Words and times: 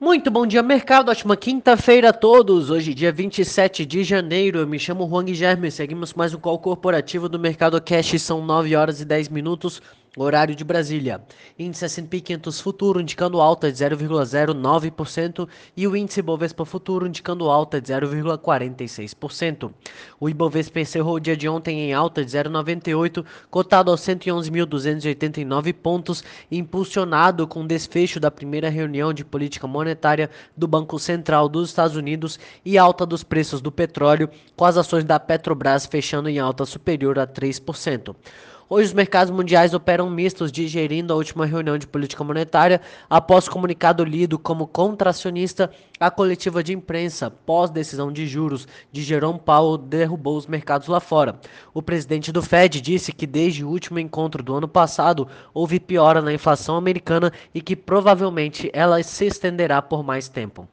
Muito 0.00 0.30
bom 0.30 0.46
dia, 0.46 0.62
mercado. 0.62 1.10
Ótima 1.10 1.36
quinta-feira 1.36 2.10
a 2.10 2.12
todos. 2.12 2.70
Hoje, 2.70 2.94
dia 2.94 3.10
27 3.10 3.84
de 3.84 4.04
janeiro. 4.04 4.60
Eu 4.60 4.66
me 4.66 4.78
chamo 4.78 5.08
Juan 5.08 5.24
Guilherme. 5.24 5.72
Seguimos 5.72 6.14
mais 6.14 6.32
um 6.32 6.38
call 6.38 6.56
corporativo 6.60 7.28
do 7.28 7.36
Mercado 7.36 7.82
Cash. 7.82 8.22
São 8.22 8.46
9 8.46 8.76
horas 8.76 9.00
e 9.00 9.04
10 9.04 9.28
minutos. 9.28 9.82
Horário 10.24 10.54
de 10.54 10.64
Brasília. 10.64 11.22
Índice 11.58 11.84
S&P 11.84 12.20
500 12.20 12.60
futuro 12.60 13.00
indicando 13.00 13.40
alta 13.40 13.70
de 13.70 13.78
0,09% 13.78 15.48
e 15.76 15.86
o 15.86 15.96
índice 15.96 16.22
Bovespa 16.22 16.64
futuro 16.64 17.06
indicando 17.06 17.48
alta 17.50 17.80
de 17.80 17.92
0,46%. 17.92 19.72
O 20.20 20.28
Ibovespa 20.28 20.80
encerrou 20.80 21.14
o 21.14 21.20
dia 21.20 21.36
de 21.36 21.48
ontem 21.48 21.80
em 21.80 21.92
alta 21.92 22.24
de 22.24 22.30
0,98, 22.30 23.24
cotado 23.50 23.90
aos 23.90 24.00
111.289 24.00 25.72
pontos, 25.72 26.24
impulsionado 26.50 27.46
com 27.46 27.62
o 27.62 27.66
desfecho 27.66 28.18
da 28.18 28.30
primeira 28.30 28.68
reunião 28.68 29.12
de 29.12 29.24
política 29.24 29.66
monetária 29.66 30.30
do 30.56 30.66
Banco 30.66 30.98
Central 30.98 31.48
dos 31.48 31.68
Estados 31.68 31.96
Unidos 31.96 32.38
e 32.64 32.76
alta 32.78 33.06
dos 33.06 33.22
preços 33.22 33.60
do 33.60 33.70
petróleo, 33.70 34.28
com 34.56 34.64
as 34.64 34.76
ações 34.76 35.04
da 35.04 35.18
Petrobras 35.20 35.86
fechando 35.86 36.28
em 36.28 36.38
alta 36.38 36.64
superior 36.64 37.18
a 37.18 37.26
3%. 37.26 38.14
Hoje 38.70 38.88
os 38.88 38.92
mercados 38.92 39.32
mundiais 39.32 39.72
operam 39.72 40.10
mistos, 40.10 40.52
digerindo 40.52 41.10
a 41.10 41.16
última 41.16 41.46
reunião 41.46 41.78
de 41.78 41.86
política 41.86 42.22
monetária 42.22 42.82
após 43.08 43.48
comunicado 43.48 44.04
lido 44.04 44.38
como 44.38 44.66
contracionista. 44.66 45.70
A 45.98 46.10
coletiva 46.10 46.62
de 46.62 46.74
imprensa, 46.74 47.30
pós 47.30 47.70
decisão 47.70 48.12
de 48.12 48.26
juros 48.26 48.68
de 48.92 49.02
Jerome 49.02 49.40
Powell, 49.40 49.78
derrubou 49.78 50.36
os 50.36 50.46
mercados 50.46 50.86
lá 50.86 51.00
fora. 51.00 51.40
O 51.72 51.80
presidente 51.80 52.30
do 52.30 52.42
Fed 52.42 52.82
disse 52.82 53.10
que 53.10 53.26
desde 53.26 53.64
o 53.64 53.70
último 53.70 53.98
encontro 53.98 54.42
do 54.42 54.54
ano 54.54 54.68
passado 54.68 55.26
houve 55.54 55.80
piora 55.80 56.20
na 56.20 56.34
inflação 56.34 56.76
americana 56.76 57.32
e 57.54 57.62
que 57.62 57.74
provavelmente 57.74 58.70
ela 58.74 59.02
se 59.02 59.24
estenderá 59.24 59.80
por 59.80 60.04
mais 60.04 60.28
tempo. 60.28 60.68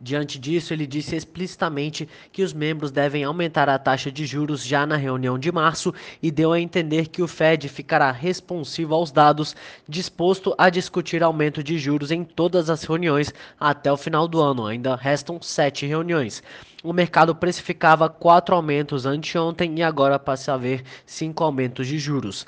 Diante 0.00 0.38
disso, 0.38 0.72
ele 0.72 0.86
disse 0.86 1.16
explicitamente 1.16 2.08
que 2.32 2.42
os 2.42 2.52
membros 2.52 2.90
devem 2.90 3.24
aumentar 3.24 3.68
a 3.68 3.78
taxa 3.78 4.10
de 4.10 4.26
juros 4.26 4.64
já 4.64 4.84
na 4.84 4.96
reunião 4.96 5.38
de 5.38 5.50
março 5.50 5.94
e 6.22 6.30
deu 6.30 6.52
a 6.52 6.60
entender 6.60 7.08
que 7.08 7.22
o 7.22 7.28
Fed 7.28 7.68
ficará 7.68 8.10
responsivo 8.10 8.94
aos 8.94 9.10
dados, 9.10 9.56
disposto 9.88 10.54
a 10.58 10.68
discutir 10.68 11.22
aumento 11.22 11.62
de 11.62 11.78
juros 11.78 12.10
em 12.10 12.24
todas 12.24 12.68
as 12.68 12.82
reuniões 12.82 13.32
até 13.58 13.90
o 13.90 13.96
final 13.96 14.28
do 14.28 14.40
ano. 14.40 14.66
Ainda 14.66 14.96
restam 14.96 15.40
sete 15.40 15.86
reuniões. 15.86 16.42
O 16.82 16.92
mercado 16.92 17.34
precificava 17.34 18.10
quatro 18.10 18.54
aumentos 18.54 19.06
anteontem 19.06 19.78
e 19.78 19.82
agora 19.82 20.18
passa 20.18 20.52
a 20.52 20.54
haver 20.56 20.82
cinco 21.06 21.42
aumentos 21.42 21.86
de 21.86 21.98
juros. 21.98 22.46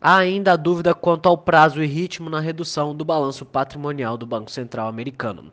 Há 0.00 0.18
ainda 0.18 0.52
a 0.52 0.56
dúvida 0.56 0.94
quanto 0.94 1.28
ao 1.28 1.36
prazo 1.36 1.82
e 1.82 1.86
ritmo 1.86 2.30
na 2.30 2.38
redução 2.38 2.94
do 2.94 3.04
balanço 3.04 3.44
patrimonial 3.44 4.16
do 4.16 4.26
Banco 4.26 4.48
Central 4.48 4.86
americano. 4.86 5.50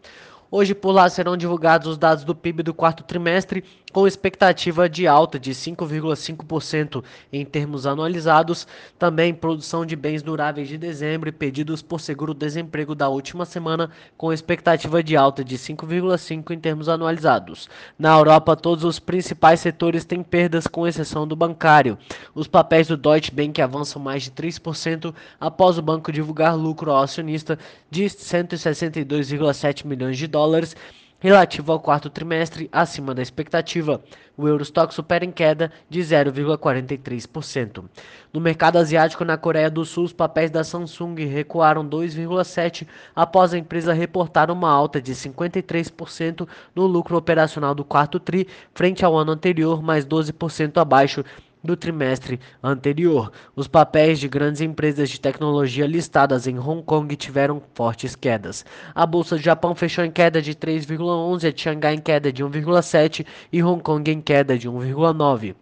Hoje 0.58 0.74
por 0.74 0.94
lá 0.94 1.10
serão 1.10 1.36
divulgados 1.36 1.86
os 1.86 1.98
dados 1.98 2.24
do 2.24 2.34
PIB 2.34 2.64
do 2.64 2.74
quarto 2.74 3.04
trimestre, 3.04 3.62
com 3.96 4.06
expectativa 4.06 4.90
de 4.90 5.08
alta 5.08 5.40
de 5.40 5.52
5,5% 5.52 7.02
em 7.32 7.46
termos 7.46 7.88
anualizados. 7.88 8.68
Também 9.00 9.34
produção 9.34 9.86
de 9.86 9.96
bens 9.96 10.22
duráveis 10.22 10.68
de 10.68 10.78
dezembro 10.78 11.30
e 11.30 11.32
pedidos 11.32 11.82
por 11.82 12.02
seguro-desemprego 12.02 12.94
da 12.94 13.08
última 13.08 13.46
semana, 13.46 13.90
com 14.18 14.34
expectativa 14.34 15.02
de 15.02 15.16
alta 15.16 15.46
de 15.46 15.58
5,5% 15.58 16.52
em 16.52 16.60
termos 16.60 16.90
anualizados. 16.90 17.70
Na 17.98 18.18
Europa, 18.18 18.54
todos 18.58 18.84
os 18.84 19.00
principais 19.00 19.62
setores 19.62 20.04
têm 20.04 20.22
perdas, 20.22 20.68
com 20.68 20.86
exceção 20.86 21.26
do 21.26 21.34
bancário. 21.34 21.98
Os 22.34 22.50
papéis 22.50 22.90
do 22.90 22.98
Deutsche 22.98 23.32
Bank 23.32 23.62
avançam 23.62 24.02
mais 24.02 24.24
de 24.24 24.32
3% 24.32 25.16
após 25.40 25.78
o 25.78 25.82
banco 25.82 26.12
divulgar 26.12 26.54
lucro 26.58 26.92
ao 26.92 27.02
acionista 27.02 27.58
de 27.90 28.04
162,7 28.04 29.88
milhões 29.88 30.18
de 30.18 30.28
dólares 30.28 30.76
relativo 31.20 31.72
ao 31.72 31.80
quarto 31.80 32.10
trimestre 32.10 32.70
acima 32.72 33.14
da 33.14 33.22
expectativa. 33.22 34.02
O 34.38 34.48
Eurostock 34.48 34.94
supera 34.94 35.24
em 35.24 35.32
queda 35.32 35.72
de 35.90 36.02
0,43%. 36.02 37.86
No 38.34 38.42
mercado 38.42 38.78
asiático, 38.78 39.24
na 39.24 39.38
Coreia 39.38 39.70
do 39.70 39.86
Sul, 39.86 40.04
os 40.04 40.14
papéis 40.14 40.52
da 40.52 40.64
Samsung 40.64 41.16
recuaram 41.26 41.88
2,7% 41.88 42.86
após 43.16 43.54
a 43.54 43.58
empresa 43.58 43.94
reportar 43.94 44.52
uma 44.52 44.70
alta 44.70 45.02
de 45.02 45.14
53% 45.14 46.48
no 46.76 46.86
lucro 46.86 47.16
operacional 47.16 47.74
do 47.74 47.86
quarto 47.86 48.20
TRI, 48.20 48.48
frente 48.74 49.06
ao 49.06 49.18
ano 49.18 49.32
anterior, 49.32 49.82
mais 49.82 50.06
12% 50.06 50.78
abaixo 50.78 51.24
do 51.66 51.76
trimestre 51.76 52.40
anterior. 52.64 53.32
Os 53.56 53.68
papéis 53.68 54.20
de 54.20 54.30
grandes 54.30 54.62
empresas 54.62 55.10
de 55.10 55.20
tecnologia 55.20 55.86
listadas 55.86 56.48
em 56.48 56.58
Hong 56.58 56.84
Kong 56.84 57.14
tiveram 57.16 57.62
fortes 57.74 58.16
quedas. 58.16 58.64
A 58.94 59.06
bolsa 59.06 59.36
do 59.36 59.42
Japão 59.42 59.76
fechou 59.76 60.06
em 60.06 60.12
queda 60.12 60.42
de 60.42 60.56
3,11, 60.56 61.52
a 61.52 61.58
Xangai 61.58 61.96
em 61.96 62.00
queda 62.00 62.32
de 62.32 62.44
1,7 62.44 63.26
e 63.52 63.62
Hong 63.62 63.82
Kong 63.84 64.10
em 64.10 64.22
queda 64.22 64.58
de 64.58 64.70
1,9. 64.70 65.56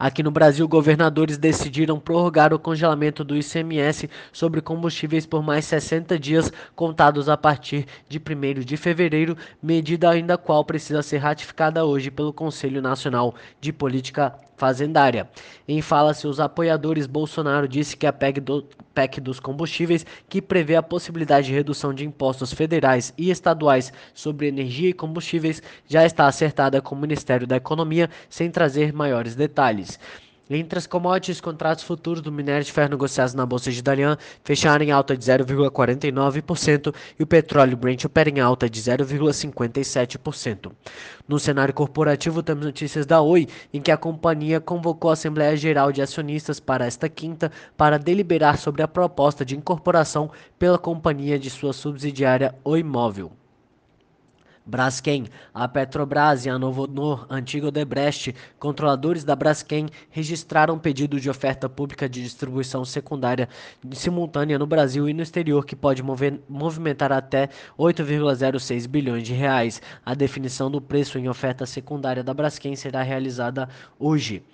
Aqui 0.00 0.22
no 0.22 0.30
Brasil, 0.30 0.66
governadores 0.66 1.36
decidiram 1.36 2.00
prorrogar 2.00 2.54
o 2.54 2.58
congelamento 2.58 3.22
do 3.22 3.36
ICMS 3.36 4.08
sobre 4.32 4.62
combustíveis 4.62 5.26
por 5.26 5.42
mais 5.42 5.66
60 5.66 6.18
dias, 6.18 6.50
contados 6.74 7.28
a 7.28 7.36
partir 7.36 7.84
de 8.08 8.18
1 8.18 8.60
de 8.64 8.78
fevereiro, 8.78 9.36
medida 9.62 10.08
ainda 10.08 10.38
qual 10.38 10.64
precisa 10.64 11.02
ser 11.02 11.18
ratificada 11.18 11.84
hoje 11.84 12.10
pelo 12.10 12.32
Conselho 12.32 12.80
Nacional 12.80 13.34
de 13.60 13.74
Política 13.74 14.34
fazendária. 14.60 15.26
Em 15.66 15.80
fala, 15.80 16.12
seus 16.12 16.38
apoiadores, 16.38 17.06
Bolsonaro 17.06 17.66
disse 17.66 17.96
que 17.96 18.06
a 18.06 18.12
PEC, 18.12 18.40
do, 18.40 18.62
PEC 18.94 19.18
dos 19.18 19.40
combustíveis, 19.40 20.04
que 20.28 20.42
prevê 20.42 20.76
a 20.76 20.82
possibilidade 20.82 21.46
de 21.46 21.54
redução 21.54 21.94
de 21.94 22.04
impostos 22.04 22.52
federais 22.52 23.14
e 23.16 23.30
estaduais 23.30 23.90
sobre 24.12 24.48
energia 24.48 24.90
e 24.90 24.92
combustíveis, 24.92 25.62
já 25.88 26.04
está 26.04 26.26
acertada 26.26 26.82
com 26.82 26.94
o 26.94 26.98
Ministério 26.98 27.46
da 27.46 27.56
Economia, 27.56 28.10
sem 28.28 28.50
trazer 28.50 28.92
maiores 28.92 29.34
detalhes. 29.34 29.98
Entre 30.52 30.80
as 30.80 30.86
commodities, 30.86 31.40
contratos 31.40 31.84
futuros 31.84 32.20
do 32.20 32.32
minério 32.32 32.64
de 32.64 32.72
ferro 32.72 32.90
negociados 32.90 33.34
na 33.34 33.46
Bolsa 33.46 33.70
de 33.70 33.80
Dalian 33.80 34.18
fecharam 34.42 34.84
em 34.84 34.90
alta 34.90 35.16
de 35.16 35.24
0,49% 35.24 36.92
e 37.16 37.22
o 37.22 37.26
petróleo 37.26 37.76
Brent 37.76 38.04
opera 38.04 38.28
em 38.28 38.40
alta 38.40 38.68
de 38.68 38.82
0,57%. 38.82 40.72
No 41.28 41.38
cenário 41.38 41.72
corporativo, 41.72 42.42
temos 42.42 42.66
notícias 42.66 43.06
da 43.06 43.22
Oi, 43.22 43.46
em 43.72 43.80
que 43.80 43.92
a 43.92 43.96
companhia 43.96 44.60
convocou 44.60 45.10
a 45.10 45.12
Assembleia 45.12 45.56
Geral 45.56 45.92
de 45.92 46.02
Acionistas 46.02 46.58
para 46.58 46.84
esta 46.84 47.08
quinta 47.08 47.52
para 47.76 47.96
deliberar 47.96 48.58
sobre 48.58 48.82
a 48.82 48.88
proposta 48.88 49.44
de 49.44 49.56
incorporação 49.56 50.32
pela 50.58 50.78
companhia 50.78 51.38
de 51.38 51.48
sua 51.48 51.72
subsidiária 51.72 52.56
Oi 52.64 52.82
Móvel. 52.82 53.39
Braskem, 54.70 55.26
a 55.52 55.66
Petrobras 55.66 56.46
e 56.46 56.48
a 56.48 56.56
Novo 56.56 56.84
Honor, 56.84 57.26
antiga 57.28 57.66
Odebrecht, 57.66 58.32
controladores 58.56 59.24
da 59.24 59.34
Braskem, 59.34 59.88
registraram 60.10 60.78
pedido 60.78 61.18
de 61.18 61.28
oferta 61.28 61.68
pública 61.68 62.08
de 62.08 62.22
distribuição 62.22 62.84
secundária 62.84 63.48
simultânea 63.92 64.60
no 64.60 64.68
Brasil 64.68 65.08
e 65.08 65.12
no 65.12 65.22
exterior 65.22 65.66
que 65.66 65.74
pode 65.74 66.04
mover, 66.04 66.40
movimentar 66.48 67.10
até 67.10 67.48
8,06 67.76 68.86
bilhões 68.86 69.24
de 69.24 69.34
reais. 69.34 69.82
A 70.06 70.14
definição 70.14 70.70
do 70.70 70.80
preço 70.80 71.18
em 71.18 71.28
oferta 71.28 71.66
secundária 71.66 72.22
da 72.22 72.32
Braskem 72.32 72.76
será 72.76 73.02
realizada 73.02 73.68
hoje. 73.98 74.44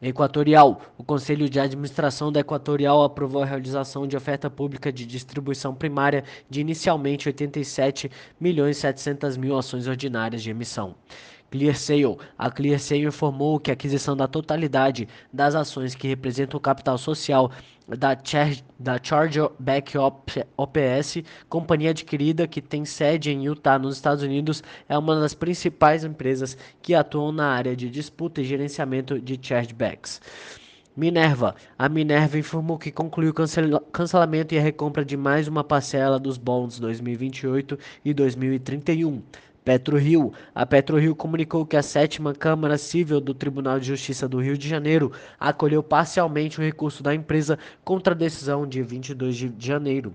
Equatorial. 0.00 0.80
O 0.98 1.02
Conselho 1.02 1.48
de 1.48 1.58
Administração 1.58 2.30
da 2.30 2.40
Equatorial 2.40 3.02
aprovou 3.02 3.42
a 3.42 3.46
realização 3.46 4.06
de 4.06 4.16
oferta 4.16 4.50
pública 4.50 4.92
de 4.92 5.06
distribuição 5.06 5.74
primária 5.74 6.22
de 6.50 6.60
inicialmente 6.60 7.28
87 7.28 8.10
milhões 8.38 8.76
700 8.76 9.36
mil 9.36 9.56
ações 9.56 9.86
ordinárias 9.86 10.42
de 10.42 10.50
emissão. 10.50 10.94
ClearSale. 11.50 12.16
A 12.38 12.50
ClearSale 12.50 13.06
informou 13.06 13.58
que 13.60 13.70
a 13.70 13.74
aquisição 13.74 14.16
da 14.16 14.26
totalidade 14.26 15.08
das 15.32 15.54
ações 15.54 15.94
que 15.94 16.08
representam 16.08 16.58
o 16.58 16.60
capital 16.60 16.98
social 16.98 17.50
da, 17.88 18.18
Char 18.22 18.50
da 18.78 18.98
Chargeback 19.02 19.92
OPS, 20.56 21.22
companhia 21.48 21.90
adquirida 21.90 22.48
que 22.48 22.60
tem 22.60 22.84
sede 22.84 23.30
em 23.30 23.44
Utah, 23.44 23.78
nos 23.78 23.96
Estados 23.96 24.24
Unidos, 24.24 24.62
é 24.88 24.98
uma 24.98 25.18
das 25.20 25.34
principais 25.34 26.04
empresas 26.04 26.56
que 26.82 26.94
atuam 26.94 27.30
na 27.30 27.48
área 27.48 27.76
de 27.76 27.88
disputa 27.88 28.40
e 28.40 28.44
gerenciamento 28.44 29.20
de 29.20 29.38
chargebacks. 29.40 30.20
Minerva. 30.96 31.54
A 31.78 31.90
Minerva 31.90 32.38
informou 32.38 32.78
que 32.78 32.90
concluiu 32.90 33.30
o 33.30 33.80
cancelamento 33.92 34.54
e 34.54 34.58
a 34.58 34.62
recompra 34.62 35.04
de 35.04 35.14
mais 35.14 35.46
uma 35.46 35.62
parcela 35.62 36.18
dos 36.18 36.38
bonds 36.38 36.78
2028 36.78 37.78
e 38.02 38.14
2031. 38.14 39.22
PetroRio. 39.66 40.32
A 40.54 40.64
PetroRio 40.64 41.16
comunicou 41.16 41.66
que 41.66 41.76
a 41.76 41.82
sétima 41.82 42.32
Câmara 42.32 42.78
Civil 42.78 43.20
do 43.20 43.34
Tribunal 43.34 43.80
de 43.80 43.86
Justiça 43.88 44.28
do 44.28 44.40
Rio 44.40 44.56
de 44.56 44.68
Janeiro 44.68 45.10
acolheu 45.40 45.82
parcialmente 45.82 46.60
o 46.60 46.62
recurso 46.62 47.02
da 47.02 47.12
empresa 47.12 47.58
contra 47.84 48.14
a 48.14 48.16
decisão 48.16 48.64
de 48.64 48.80
22 48.80 49.34
de 49.34 49.66
janeiro. 49.66 50.14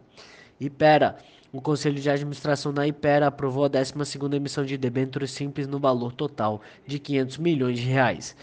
Ipera. 0.58 1.18
O 1.52 1.60
Conselho 1.60 2.00
de 2.00 2.10
Administração 2.10 2.74
da 2.74 2.88
Ipera 2.88 3.28
aprovou 3.28 3.66
a 3.66 3.70
12ª 3.70 4.34
emissão 4.34 4.64
de 4.64 4.78
debêntures 4.78 5.32
simples 5.32 5.68
no 5.68 5.80
valor 5.80 6.14
total 6.14 6.62
de 6.88 6.98
500 6.98 7.38
milhões 7.40 7.78
de 7.78 7.86
reais. 7.88 8.38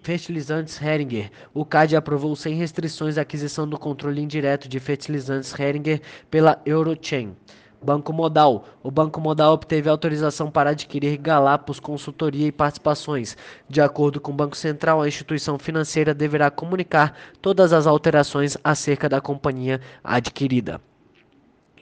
Fertilizantes 0.00 0.80
Heringer. 0.80 1.28
O 1.52 1.64
CAD 1.64 1.96
aprovou 1.96 2.36
sem 2.36 2.54
restrições 2.54 3.18
a 3.18 3.22
aquisição 3.22 3.68
do 3.68 3.76
controle 3.76 4.22
indireto 4.22 4.68
de 4.68 4.78
fertilizantes 4.78 5.52
Heringer 5.58 6.00
pela 6.30 6.62
Eurochain. 6.64 7.34
Banco 7.82 8.12
Modal. 8.12 8.64
O 8.82 8.90
Banco 8.90 9.20
Modal 9.20 9.54
obteve 9.54 9.88
autorização 9.88 10.50
para 10.50 10.70
adquirir 10.70 11.16
Galapos 11.16 11.80
Consultoria 11.80 12.46
e 12.46 12.52
Participações. 12.52 13.36
De 13.68 13.80
acordo 13.80 14.20
com 14.20 14.32
o 14.32 14.34
Banco 14.34 14.56
Central, 14.56 15.00
a 15.00 15.08
instituição 15.08 15.58
financeira 15.58 16.12
deverá 16.12 16.50
comunicar 16.50 17.16
todas 17.40 17.72
as 17.72 17.86
alterações 17.86 18.56
acerca 18.62 19.08
da 19.08 19.20
companhia 19.20 19.80
adquirida. 20.04 20.80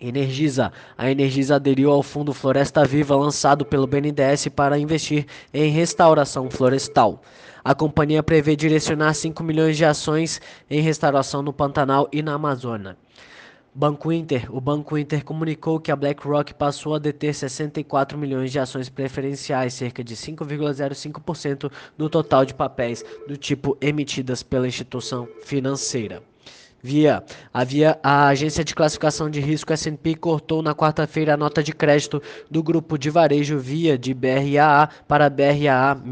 Energisa. 0.00 0.72
A 0.96 1.10
Energisa 1.10 1.56
aderiu 1.56 1.90
ao 1.90 2.04
Fundo 2.04 2.32
Floresta 2.32 2.84
Viva 2.84 3.16
lançado 3.16 3.64
pelo 3.64 3.86
BNDES 3.86 4.48
para 4.48 4.78
investir 4.78 5.26
em 5.52 5.70
restauração 5.70 6.48
florestal. 6.48 7.20
A 7.64 7.74
companhia 7.74 8.22
prevê 8.22 8.54
direcionar 8.54 9.12
5 9.12 9.42
milhões 9.42 9.76
de 9.76 9.84
ações 9.84 10.40
em 10.70 10.80
restauração 10.80 11.42
no 11.42 11.52
Pantanal 11.52 12.08
e 12.12 12.22
na 12.22 12.34
Amazônia. 12.34 12.96
Banco 13.78 14.10
Inter. 14.10 14.52
O 14.52 14.60
Banco 14.60 14.98
Inter 14.98 15.24
comunicou 15.24 15.78
que 15.78 15.92
a 15.92 15.94
BlackRock 15.94 16.52
passou 16.52 16.96
a 16.96 16.98
deter 16.98 17.32
64 17.32 18.18
milhões 18.18 18.50
de 18.50 18.58
ações 18.58 18.88
preferenciais, 18.88 19.72
cerca 19.72 20.02
de 20.02 20.16
5,05% 20.16 21.70
do 21.96 22.10
total 22.10 22.44
de 22.44 22.54
papéis 22.54 23.04
do 23.28 23.36
tipo 23.36 23.78
emitidas 23.80 24.42
pela 24.42 24.66
instituição 24.66 25.28
financeira. 25.44 26.20
Via. 26.82 27.22
Havia 27.54 28.00
a 28.02 28.26
agência 28.26 28.64
de 28.64 28.74
classificação 28.74 29.30
de 29.30 29.38
risco 29.38 29.72
S&P 29.72 30.16
cortou 30.16 30.60
na 30.60 30.74
quarta-feira 30.74 31.34
a 31.34 31.36
nota 31.36 31.62
de 31.62 31.72
crédito 31.72 32.20
do 32.50 32.64
grupo 32.64 32.98
de 32.98 33.10
varejo 33.10 33.60
Via 33.60 33.96
de 33.96 34.12
BRAA 34.12 34.88
para 35.06 35.30
BRAA-. 35.30 36.02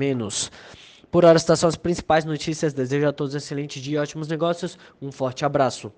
Por 1.11 1.25
hora, 1.25 1.35
estas 1.35 1.59
são 1.59 1.69
as 1.69 1.75
principais 1.75 2.25
notícias. 2.25 2.73
Desejo 2.73 3.09
a 3.09 3.13
todos 3.13 3.35
um 3.35 3.39
excelente 3.39 3.81
dia 3.81 3.99
e 3.99 4.01
ótimos 4.01 4.29
negócios. 4.29 4.79
Um 5.03 5.11
forte 5.11 5.45
abraço. 5.45 5.93